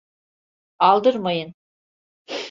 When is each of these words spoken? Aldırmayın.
Aldırmayın. 0.79 1.53